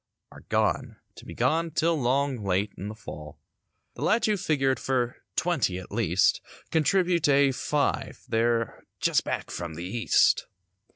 [0.31, 3.39] Are gone, to be gone 'till 'long late in the fall.
[3.93, 9.75] The lads that you figured for "twenty" at least Contribute a "five"—they're "just back from
[9.75, 10.47] the east."